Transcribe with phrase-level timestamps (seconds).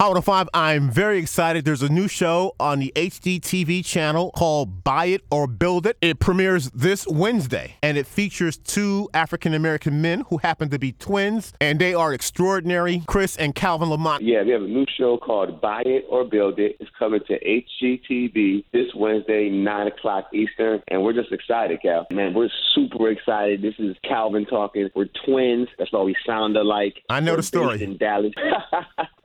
[0.00, 1.64] Hot 105, I'm very excited.
[1.64, 5.98] There's a new show on the HGTV channel called Buy It or Build It.
[6.00, 10.92] It premieres this Wednesday, and it features two African American men who happen to be
[10.92, 14.22] twins, and they are extraordinary Chris and Calvin Lamont.
[14.22, 16.76] Yeah, we have a new show called Buy It or Build It.
[16.78, 22.06] It's coming to HGTV this Wednesday, 9 o'clock Eastern, and we're just excited, Cal.
[22.12, 23.62] Man, we're super excited.
[23.62, 24.90] This is Calvin talking.
[24.94, 25.66] We're twins.
[25.76, 27.02] That's why we sound alike.
[27.10, 27.82] I know We're the story.
[27.82, 28.32] In Dallas.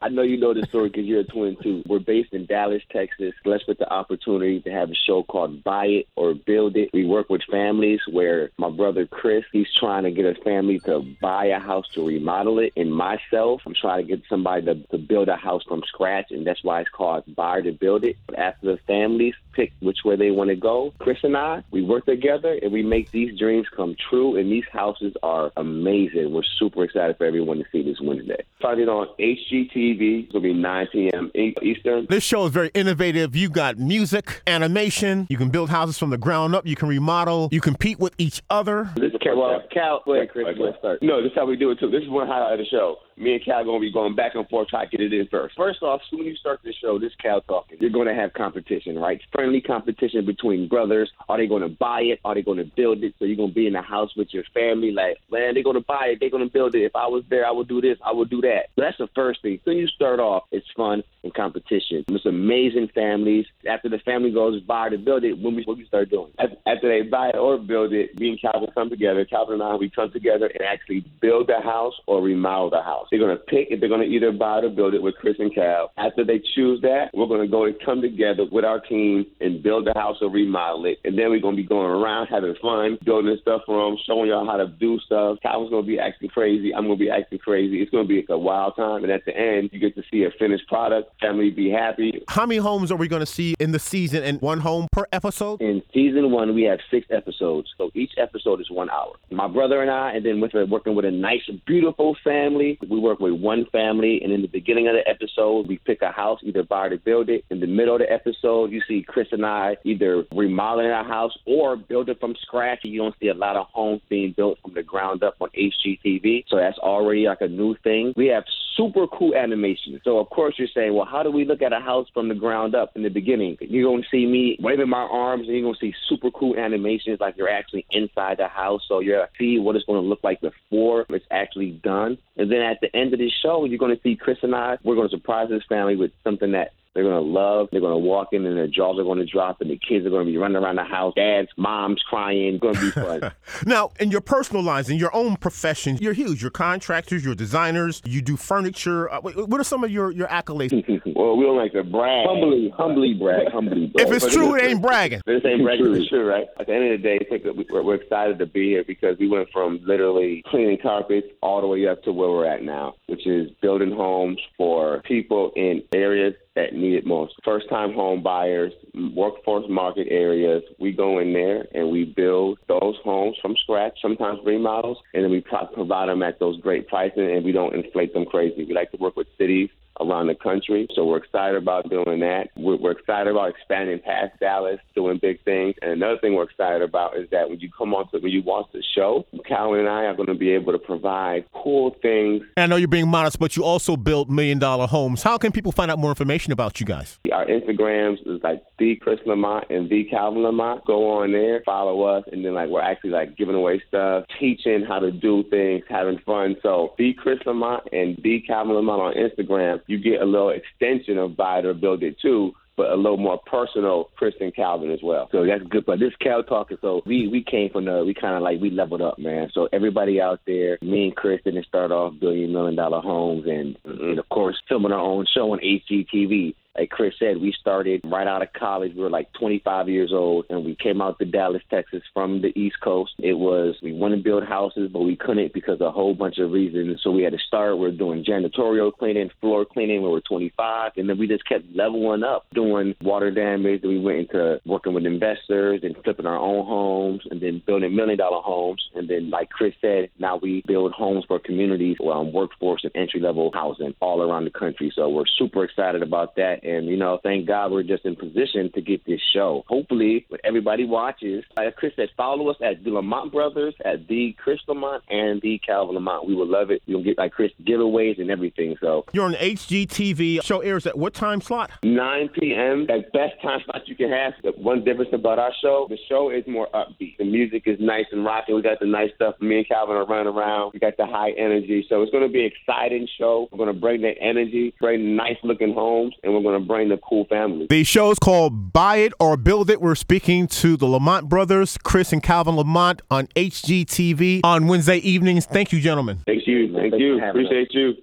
[0.01, 1.83] I know you know the story because you're a twin too.
[1.87, 3.33] We're based in Dallas, Texas.
[3.43, 6.89] Blessed with the opportunity to have a show called Buy It or Build It.
[6.93, 11.01] We work with families where my brother Chris, he's trying to get a family to
[11.21, 12.73] buy a house to remodel it.
[12.75, 16.45] And myself, I'm trying to get somebody to, to build a house from scratch, and
[16.45, 18.17] that's why it's called Buy to Build It.
[18.37, 22.05] After the families pick which way they want to go, Chris and I, we work
[22.05, 24.37] together and we make these dreams come true.
[24.37, 26.33] And these houses are amazing.
[26.33, 28.43] We're super excited for everyone to see this Wednesday.
[28.59, 31.31] Starting on HGTV, it's going to be 9 p.m.
[31.35, 32.07] Eastern.
[32.09, 33.35] This show is very innovative.
[33.35, 35.27] You got music, animation.
[35.29, 36.65] You can build houses from the ground up.
[36.65, 37.49] You can remodel.
[37.51, 38.89] You compete with each other.
[38.95, 39.37] This is Cal.
[39.37, 41.01] Well, Cal, wait, Chris, let's start.
[41.01, 41.89] No, this is how we do it too.
[41.89, 42.97] This is one highlight of the show.
[43.17, 45.55] Me and Cal to be going back and forth trying to get it in first.
[45.55, 49.21] First off, when you start the show, this Cal talking, you're to have competition, right?
[49.31, 51.11] Friendly competition between brothers.
[51.29, 52.19] Are they to buy it?
[52.25, 53.13] Are they to build it?
[53.19, 56.07] So you're to be in the house with your family, like, man, they're to buy
[56.07, 56.19] it.
[56.19, 56.83] They're to build it.
[56.83, 57.97] If I was there, I would do this.
[58.05, 58.67] I would do that.
[58.75, 59.59] So that's the first thing.
[59.65, 62.03] So you start off, it's fun and competition.
[62.07, 63.45] It's amazing families.
[63.67, 66.31] After the family goes buy to build it, when we, what we start doing?
[66.39, 69.25] After, after they buy it or build it, me and Calvin come together.
[69.25, 73.02] Calvin and I, we come together and actually build the house or remodel the house.
[73.09, 75.15] They're going to pick if they're going to either buy it or build it with
[75.15, 75.91] Chris and Cal.
[75.97, 79.61] After they choose that, we're going to go and come together with our team and
[79.63, 80.99] build the house or remodel it.
[81.03, 84.29] And then we're going to be going around having fun, building stuff for them, showing
[84.29, 85.37] y'all how to do stuff.
[85.41, 86.73] Calvin's going to be acting crazy.
[86.73, 87.81] I'm going to be acting crazy.
[87.81, 89.03] It's going to be like a wild time.
[89.03, 91.19] And at the end, you get to see a finished product.
[91.21, 92.23] Family be happy.
[92.27, 95.05] How many homes are we going to see in the season and one home per
[95.11, 95.61] episode?
[95.61, 97.69] In season one, we have six episodes.
[97.77, 99.13] So each episode is one hour.
[99.31, 102.77] My brother and I, and then with uh, working with a nice, beautiful family.
[102.93, 106.11] We work with one family, and in the beginning of the episode, we pick a
[106.11, 107.43] house, either buy it or build it.
[107.49, 111.35] In the middle of the episode, you see Chris and I either remodeling a house
[111.47, 112.81] or build it from scratch.
[112.83, 116.43] You don't see a lot of homes being built from the ground up on HGTV.
[116.47, 118.13] So that's already like a new thing.
[118.15, 118.43] We have
[118.75, 119.99] super cool animation.
[120.03, 122.35] So of course you're saying, well, how do we look at a house from the
[122.35, 123.57] ground up in the beginning?
[123.61, 127.35] You're gonna see me waving my arms, and you're gonna see super cool animations like
[127.37, 128.81] you're actually inside the house.
[128.87, 132.17] So you're gonna see what it's gonna look like before it's actually done.
[132.37, 134.77] And then at the end of the show, you're gonna see Chris and I.
[134.83, 137.69] We're gonna surprise this family with something that they're going to love.
[137.71, 140.05] They're going to walk in and their jaws are going to drop and the kids
[140.05, 141.13] are going to be running around the house.
[141.15, 142.55] Dads, moms crying.
[142.55, 143.31] It's going to be fun.
[143.65, 146.41] Now, in your personal lives, in your own profession, you're huge.
[146.41, 149.11] You're contractors, you're designers, you do furniture.
[149.11, 150.71] Uh, what are some of your, your accolades?
[151.15, 152.27] well, we don't like to brag.
[152.27, 153.51] Humbly, humbly brag.
[153.51, 154.07] Humbly brag.
[154.07, 155.21] If it's But true, it ain't bragging.
[155.25, 156.47] This ain't bragging for sure, right?
[156.59, 159.17] At the end of the day, I think we're, we're excited to be here because
[159.17, 162.95] we went from literally cleaning carpets all the way up to where we're at now,
[163.07, 167.33] which is building homes for people in areas that need it most.
[167.43, 168.73] First time home buyers,
[169.15, 174.39] workforce market areas, we go in there and we build those homes from scratch, sometimes
[174.45, 178.13] remodels, and then we pro- provide them at those great prices and we don't inflate
[178.13, 178.65] them crazy.
[178.65, 179.69] We like to work with cities
[179.99, 180.87] around the country.
[180.95, 182.49] So we're excited about doing that.
[182.55, 185.75] We're, we're excited about expanding past Dallas, doing big things.
[185.81, 188.41] And another thing we're excited about is that when you come on to, when you
[188.41, 192.43] watch the show, Calvin and I are going to be able to provide cool things.
[192.57, 195.23] I know you're being modest, but you also build million dollar homes.
[195.23, 197.19] How can people find out more information about you guys?
[197.31, 200.85] Our Instagrams is like the Chris Lamont and the Calvin Lamont.
[200.85, 204.83] Go on there, follow us, and then like we're actually like giving away stuff, teaching
[204.87, 206.55] how to do things, having fun.
[206.61, 211.17] So the Chris Lamont and the Calvin Lamont on Instagram, you get a little extension
[211.17, 212.53] of Buy It or Build It too.
[212.75, 215.29] But a little more personal, and Calvin as well.
[215.31, 215.85] So that's good.
[215.85, 218.71] But this Cal talking, so we we came from the we kind of like we
[218.71, 219.51] leveled up, man.
[219.53, 223.77] So everybody out there, me and Chris didn't start off billion million dollar homes, and,
[223.83, 224.03] mm-hmm.
[224.03, 228.27] and of course filming our own show on HGTV like Chris said, we started right
[228.27, 228.93] out of college.
[228.95, 232.57] We were like 25 years old, and we came out to Dallas, Texas from the
[232.59, 233.13] East Coast.
[233.19, 236.39] It was we wanted to build houses, but we couldn't because of a whole bunch
[236.39, 237.01] of reasons.
[237.03, 237.77] So we had to start.
[237.77, 241.47] We are doing janitorial cleaning, floor cleaning when we were 25, and then we just
[241.47, 243.81] kept leveling up, doing water damage.
[243.81, 247.95] Then we went into working with investors and flipping our own homes, and then building
[247.95, 248.81] million dollar homes.
[248.95, 253.19] And then, like Chris said, now we build homes for communities, um, workforce, and entry
[253.19, 254.91] level housing all around the country.
[254.95, 256.62] So we're super excited about that.
[256.63, 259.63] And, you know, thank God we're just in position to get this show.
[259.67, 264.33] Hopefully, when everybody watches, like Chris said, follow us at the Lamont Brothers, at the
[264.41, 266.27] Chris Lamont, and the Calvin Lamont.
[266.27, 266.81] We will love it.
[266.85, 268.77] You'll get, like Chris, giveaways and everything.
[268.79, 270.43] So you're on HGTV.
[270.43, 271.69] Show airs at what time slot?
[271.83, 272.87] 9 p.m.
[272.87, 274.33] That best time slot you can have.
[274.43, 277.17] The one difference about our show, the show is more upbeat.
[277.17, 278.55] The music is nice and rocking.
[278.55, 279.35] We got the nice stuff.
[279.41, 280.71] Me and Calvin are running around.
[280.73, 281.85] We got the high energy.
[281.89, 283.49] So it's going to be an exciting show.
[283.51, 286.89] We're going to bring the energy, bring nice looking homes, and we're going to bring
[286.89, 287.67] the cool family.
[287.69, 289.81] The show is called Buy It or Build It.
[289.81, 295.45] We're speaking to the Lamont brothers, Chris and Calvin Lamont, on HGTV on Wednesday evenings.
[295.45, 296.19] Thank you, gentlemen.
[296.25, 296.73] Thank you.
[296.73, 297.23] Thank you.
[297.23, 297.95] Appreciate you.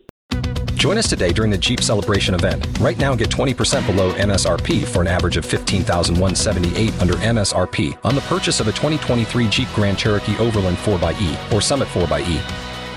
[0.81, 2.67] Join us today during the Jeep Celebration event.
[2.79, 8.23] Right now, get 20% below MSRP for an average of 15178 under MSRP on the
[8.23, 12.70] purchase of a 2023 Jeep Grand Cherokee Overland 4xE or Summit 4xE.